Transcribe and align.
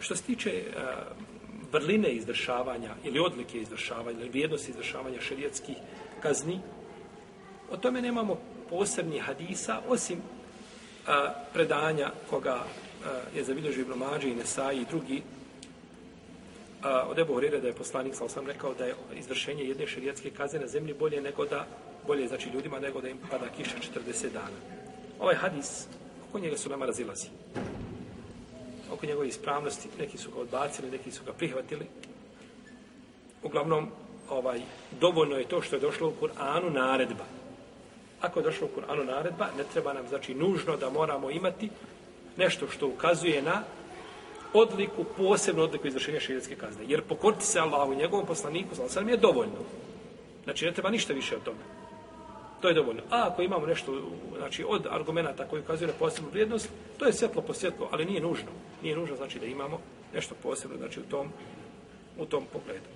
Što 0.00 0.16
se 0.16 0.22
tiče 0.22 0.64
uh, 0.66 0.82
vrline 1.72 2.12
izvršavanja 2.12 2.94
ili 3.04 3.18
odlike 3.18 3.58
izvršavanja 3.58 4.20
ili 4.20 4.28
vrijednosti 4.28 4.70
izvršavanja 4.70 5.20
šerijetskih 5.20 5.76
kazni, 6.22 6.60
o 7.70 7.76
tome 7.76 8.02
nemamo 8.02 8.38
posebni 8.70 9.18
hadisa, 9.18 9.80
osim 9.88 10.18
uh, 10.18 11.14
predanja 11.52 12.10
koga 12.30 12.54
uh, 12.54 13.36
je 13.36 13.44
zabilježio 13.44 13.82
Ibn 13.82 13.98
Mađe 13.98 14.28
i 14.28 14.34
Nesai 14.34 14.76
i 14.76 14.84
drugi 14.90 15.22
uh, 15.22 16.86
od 17.10 17.18
Ebu 17.18 17.34
Horire 17.34 17.60
da 17.60 17.68
je 17.68 17.74
poslanik, 17.74 18.14
sa 18.14 18.28
sam 18.28 18.46
rekao 18.46 18.74
da 18.74 18.84
je 18.84 18.94
izvršenje 19.18 19.64
jedne 19.64 19.86
šerijetske 19.86 20.30
kazne 20.30 20.60
na 20.60 20.66
zemlji 20.66 20.94
bolje 20.94 21.20
nego 21.20 21.44
da 21.44 21.66
bolje 22.06 22.28
znači 22.28 22.48
ljudima 22.48 22.80
nego 22.80 23.00
da 23.00 23.08
im 23.08 23.18
pada 23.30 23.48
kiša 23.56 23.76
40 23.94 24.32
dana. 24.32 24.56
Ovaj 25.20 25.34
hadis, 25.34 25.86
oko 26.28 26.38
njega 26.38 26.56
su 26.56 26.70
nama 26.70 26.86
razilazi 26.86 27.28
oko 29.00 29.06
njegove 29.06 29.28
ispravnosti, 29.28 29.88
neki 29.98 30.18
su 30.18 30.30
ga 30.30 30.40
odbacili, 30.40 30.90
neki 30.90 31.10
su 31.10 31.24
ga 31.24 31.32
prihvatili. 31.32 31.86
Uglavnom, 33.42 33.88
ovaj, 34.30 34.60
dovoljno 35.00 35.36
je 35.36 35.48
to 35.48 35.62
što 35.62 35.76
je 35.76 35.80
došlo 35.80 36.08
u 36.08 36.12
Kur'anu 36.20 36.72
naredba. 36.72 37.24
Ako 38.20 38.40
je 38.40 38.44
došlo 38.44 38.66
u 38.66 38.80
Kur'anu 38.80 39.06
naredba, 39.06 39.48
ne 39.56 39.64
treba 39.72 39.92
nam, 39.92 40.08
znači, 40.08 40.34
nužno 40.34 40.76
da 40.76 40.90
moramo 40.90 41.30
imati 41.30 41.70
nešto 42.36 42.68
što 42.68 42.88
ukazuje 42.88 43.42
na 43.42 43.62
odliku, 44.52 45.04
posebnu 45.16 45.62
odliku 45.62 45.86
izvršenja 45.86 46.20
širijetske 46.20 46.56
kazne. 46.56 46.84
Jer 46.88 47.02
pokoriti 47.02 47.46
se 47.46 47.60
Allahu 47.60 47.92
i 47.92 47.96
njegovom 47.96 48.26
poslaniku, 48.26 48.74
sam 48.88 49.08
je 49.08 49.16
dovoljno. 49.16 49.64
Znači, 50.44 50.64
ne 50.64 50.72
treba 50.72 50.90
ništa 50.90 51.12
više 51.12 51.36
od 51.36 51.42
toga. 51.42 51.79
To 52.60 52.68
je 52.68 52.74
dovoljno. 52.74 53.02
A 53.10 53.28
ako 53.28 53.42
imamo 53.42 53.66
nešto 53.66 54.02
znači, 54.38 54.64
od 54.68 54.86
argumenta 54.90 55.44
koji 55.44 55.62
ukazuje 55.62 55.88
na 55.88 55.94
posebnu 55.98 56.30
vrijednost, 56.30 56.68
to 56.98 57.06
je 57.06 57.12
svjetlo 57.12 57.42
po 57.42 57.54
svjetlo, 57.54 57.88
ali 57.92 58.04
nije 58.04 58.20
nužno. 58.20 58.48
Nije 58.82 58.96
nužno 58.96 59.16
znači 59.16 59.38
da 59.38 59.46
imamo 59.46 59.80
nešto 60.14 60.34
posebno 60.42 60.76
znači, 60.76 61.00
u 61.00 61.02
tom, 61.02 61.28
u 62.18 62.26
tom 62.26 62.44
pogledu. 62.52 62.88